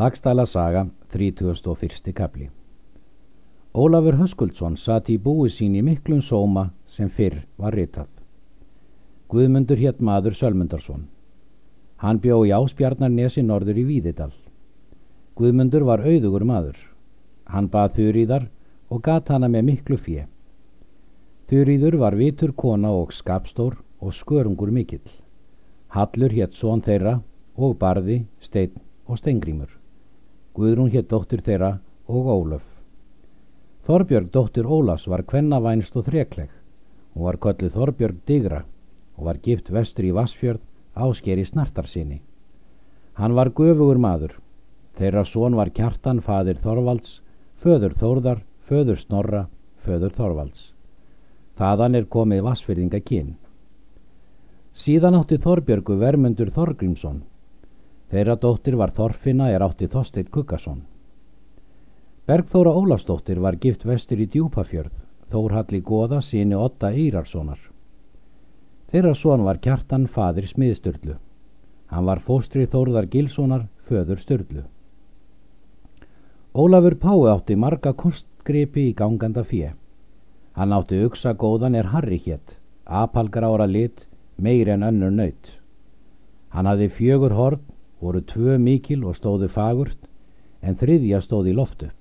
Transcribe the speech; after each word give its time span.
Lagstæla 0.00 0.46
saga, 0.46 0.86
31. 1.12 2.12
kapli 2.14 2.48
Ólafur 3.74 4.16
Höskuldsson 4.16 4.76
sati 4.80 5.16
í 5.18 5.20
búi 5.20 5.50
sín 5.52 5.74
í 5.76 5.82
miklum 5.84 6.22
sóma 6.24 6.62
sem 6.94 7.10
fyrr 7.16 7.34
var 7.60 7.74
ritað. 7.76 8.06
Guðmundur 9.28 9.76
hétt 9.82 9.98
maður 10.08 10.38
Sölmundarsson. 10.38 11.02
Hann 12.04 12.20
bjó 12.22 12.38
í 12.48 12.52
áspjarnarnesi 12.58 13.44
norður 13.44 13.80
í 13.82 13.84
Víðidal. 13.90 14.30
Guðmundur 15.36 15.84
var 15.90 16.04
auðugur 16.06 16.46
maður. 16.48 16.78
Hann 17.52 17.68
bað 17.74 17.98
þurriðar 17.98 18.46
og 18.88 19.02
gat 19.08 19.28
hana 19.28 19.50
með 19.52 19.66
miklu 19.68 19.98
fjö. 20.06 20.24
Þurriður 21.50 21.98
var 22.04 22.16
vitur 22.22 22.54
kona 22.62 22.94
og 23.02 23.12
skapstór 23.12 23.76
og 24.00 24.16
skörungur 24.16 24.72
mikill. 24.72 25.04
Hallur 25.92 26.32
hétt 26.38 26.56
són 26.56 26.80
þeirra 26.88 27.18
og 27.58 27.76
barði, 27.84 28.22
steinn 28.40 28.80
og 29.04 29.20
steingrímur. 29.20 29.79
Guðrún 30.54 30.90
hétt 30.90 31.08
dóttur 31.10 31.42
þeirra 31.46 31.70
og 32.10 32.30
Ólöf. 32.34 32.64
Þorbjörg 33.86 34.30
dóttur 34.34 34.66
Ólas 34.66 35.06
var 35.10 35.22
kvennavænst 35.22 35.96
og 35.96 36.08
þrekleg 36.08 36.50
og 37.14 37.22
var 37.26 37.38
köllið 37.44 37.76
Þorbjörg 37.76 38.18
digra 38.26 38.64
og 39.16 39.28
var 39.28 39.40
gift 39.44 39.70
vestur 39.70 40.08
í 40.08 40.12
Vassfjörð 40.16 40.60
ásker 41.06 41.38
í 41.38 41.46
snartarsinni. 41.46 42.20
Hann 43.14 43.36
var 43.38 43.52
göfugur 43.54 43.98
maður. 43.98 44.34
Þeirra 44.98 45.24
són 45.24 45.56
var 45.56 45.70
kjartan 45.76 46.20
fadir 46.20 46.58
Þorvalds, 46.64 47.20
föður 47.62 47.94
Þórðar, 48.00 48.42
föður 48.68 48.98
Snorra, 49.00 49.46
föður 49.84 50.14
Þorvalds. 50.18 50.72
Þaðan 51.60 51.98
er 51.98 52.06
komið 52.14 52.44
Vassfjörðinga 52.46 53.00
kyn. 53.04 53.34
Síðan 54.74 55.18
átti 55.18 55.38
Þorbjörgu 55.40 55.96
vermundur 56.00 56.50
Þorgrímsson. 56.54 57.22
Þeirra 58.10 58.34
dóttir 58.42 58.74
var 58.74 58.90
Þorfinna 58.90 59.52
er 59.54 59.62
átti 59.62 59.86
Þorstein 59.86 60.30
Kukkason. 60.34 60.80
Bergþóra 62.26 62.72
Ólafsdóttir 62.74 63.38
var 63.42 63.58
gift 63.62 63.84
vestur 63.86 64.18
í 64.18 64.26
Djúpafjörð, 64.26 64.92
Þórhalli 65.30 65.80
Goða 65.86 66.18
síni 66.22 66.58
Otta 66.58 66.90
Eirarssonar. 66.90 67.60
Þeirra 68.90 69.14
són 69.14 69.44
var 69.46 69.62
kjartan 69.62 70.08
fadir 70.10 70.48
smiðsturlu. 70.50 71.14
Hann 71.90 72.06
var 72.06 72.22
fóstri 72.26 72.66
Þórðar 72.66 73.06
Gilssonar, 73.10 73.68
föður 73.86 74.18
Sturlu. 74.22 74.64
Ólafur 76.54 76.96
Pái 76.98 77.30
átti 77.30 77.54
marga 77.54 77.92
kostgripi 77.94 78.88
í 78.90 78.94
ganganda 78.98 79.44
fjö. 79.46 79.70
Hann 80.58 80.74
átti 80.74 80.98
uksa 81.06 81.36
góðan 81.38 81.78
er 81.78 81.92
Harri 81.94 82.18
hétt, 82.26 82.56
apalgrára 82.86 83.70
lit, 83.70 84.02
meir 84.36 84.68
en 84.74 84.82
önnur 84.82 85.14
nöyt. 85.14 85.54
Hann 86.50 86.66
hafði 86.66 86.88
fjögur 86.96 87.34
horn, 87.38 87.62
voru 88.00 88.20
tvö 88.20 88.58
mikil 88.58 89.04
og 89.04 89.16
stóðu 89.18 89.48
fagurt, 89.52 89.98
en 90.62 90.76
þriðja 90.80 91.20
stóði 91.24 91.54
loft 91.56 91.82
upp. 91.84 91.96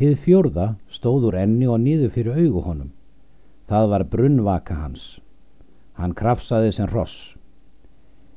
Hið 0.00 0.16
fjórða 0.24 0.66
stóð 0.92 1.28
úr 1.30 1.38
enni 1.42 1.68
og 1.68 1.80
nýðu 1.80 2.08
fyrir 2.14 2.38
augu 2.38 2.62
honum. 2.66 2.92
Það 3.68 3.88
var 3.92 4.04
brunnvaka 4.14 4.74
hans. 4.74 5.02
Hann 5.96 6.14
krafsaði 6.16 6.72
sem 6.72 6.88
ross. 6.90 7.34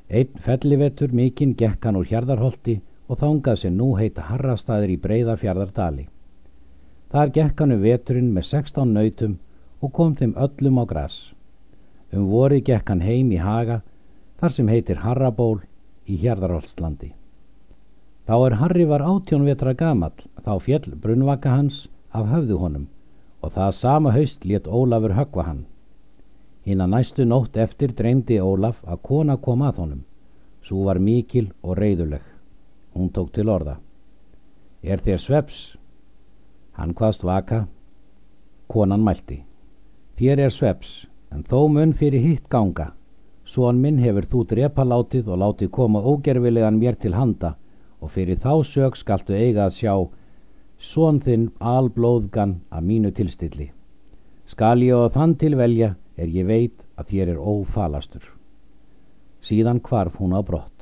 Einn 0.08 0.42
fellivetur 0.44 1.12
mikinn 1.12 1.56
gekk 1.58 1.88
hann 1.88 1.96
úr 1.98 2.06
hjarðarholti 2.06 2.76
og 3.08 3.20
þángað 3.22 3.62
sem 3.62 3.74
nú 3.76 3.94
heita 3.98 4.26
harrastæðir 4.28 4.92
í 4.94 5.00
breyða 5.02 5.36
fjardardali. 5.40 6.06
Þar 7.10 7.32
gekk 7.38 7.60
hann 7.62 7.74
um 7.74 7.82
veturinn 7.82 8.32
með 8.34 8.48
sextán 8.50 8.92
nautum 8.94 9.38
og 9.80 9.92
kom 9.92 10.14
þeim 10.18 10.34
öllum 10.36 10.80
á 10.82 10.84
græs. 10.92 11.16
Um 12.12 12.28
vori 12.30 12.60
gekk 12.60 12.90
hann 12.92 13.02
heim 13.02 13.32
í 13.32 13.40
haga 13.42 13.80
þar 14.40 14.52
sem 14.52 14.68
heitir 14.68 15.02
Harraból 15.02 15.60
í 16.06 16.18
hjarðarholtslandi. 16.22 17.12
Þá 18.26 18.34
er 18.46 18.58
Harri 18.60 18.86
var 18.90 19.04
átjón 19.06 19.46
vetra 19.46 19.74
gamall 19.74 20.26
þá 20.42 20.52
fjell 20.62 20.94
brunnvaka 21.02 21.52
hans 21.54 21.86
af 22.10 22.26
höfðu 22.30 22.58
honum 22.62 22.86
og 23.42 23.52
það 23.54 23.72
sama 23.78 24.12
haust 24.14 24.44
let 24.44 24.66
Ólafur 24.66 25.14
högva 25.14 25.44
hann. 25.46 25.64
Hinn 26.66 26.82
að 26.82 26.92
næstu 26.96 27.26
nótt 27.26 27.56
eftir 27.62 27.92
dreymdi 27.94 28.40
Ólaf 28.42 28.80
að 28.82 29.02
kona 29.08 29.36
kom 29.36 29.62
að 29.62 29.82
honum. 29.82 30.04
Svo 30.66 30.82
var 30.88 30.98
mikil 30.98 31.52
og 31.62 31.76
reyðuleg. 31.78 32.22
Hún 32.94 33.12
tók 33.14 33.30
til 33.36 33.48
orða. 33.48 33.76
Er 34.82 34.98
þér 34.98 35.20
sveps? 35.22 35.76
Hann 36.74 36.94
hvaðst 36.94 37.22
vaka. 37.22 37.66
Konan 38.66 39.04
mælti. 39.06 39.44
Þér 40.18 40.46
er 40.46 40.50
sveps, 40.50 41.06
en 41.30 41.44
þó 41.44 41.68
mun 41.70 41.92
fyrir 41.94 42.24
hitt 42.24 42.48
ganga. 42.50 42.90
Són 43.46 43.78
minn 43.82 43.98
hefur 44.02 44.26
þú 44.30 44.42
drepa 44.50 44.84
látið 44.84 45.28
og 45.30 45.40
látið 45.42 45.70
koma 45.78 46.02
ógerfilegan 46.02 46.80
mér 46.82 46.98
til 47.02 47.14
handa 47.14 47.54
og 48.02 48.10
fyrir 48.14 48.40
þá 48.42 48.52
sög 48.66 48.96
skaltu 48.98 49.34
eiga 49.34 49.66
að 49.66 49.76
sjá 49.78 49.92
són 50.92 51.20
þinn 51.24 51.46
alblóðgan 51.72 52.56
að 52.70 52.88
mínu 52.90 53.12
tilstilli. 53.16 53.70
Skal 54.46 54.82
ég 54.82 54.98
á 54.98 55.14
þann 55.14 55.36
til 55.40 55.54
velja 55.56 55.94
er 56.16 56.28
ég 56.28 56.46
veit 56.46 56.82
að 56.98 57.12
þér 57.12 57.32
er 57.34 57.40
ófalastur. 57.40 58.24
Síðan 59.46 59.80
kvarf 59.80 60.18
hún 60.20 60.34
á 60.36 60.40
brott. 60.42 60.74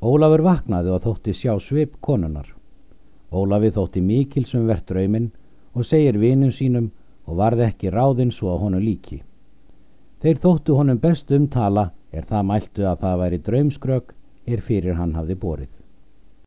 Ólafur 0.00 0.44
vaknaði 0.44 0.92
og 0.94 1.02
þótti 1.04 1.34
sjá 1.36 1.56
svip 1.60 1.96
konunar. 2.00 2.48
Ólafi 3.32 3.70
þótti 3.72 4.00
mikil 4.04 4.46
sem 4.46 4.66
verðt 4.68 4.92
drauminn 4.92 5.30
og 5.74 5.86
segir 5.86 6.18
vinum 6.18 6.52
sínum 6.52 6.90
og 7.26 7.36
varð 7.40 7.66
ekki 7.68 7.92
ráðinn 7.92 8.32
svo 8.34 8.54
að 8.54 8.62
honu 8.64 8.80
líki. 8.84 9.20
Þeir 10.20 10.40
þóttu 10.40 10.74
honum 10.76 10.98
best 11.00 11.30
umtala 11.32 11.86
er 12.12 12.26
það 12.28 12.48
mæltu 12.48 12.82
að 12.84 13.04
það 13.04 13.20
væri 13.22 13.38
draumskrök 13.46 14.10
er 14.46 14.60
fyrir 14.66 14.98
hann 14.98 15.14
hafði 15.16 15.36
borið. 15.44 15.70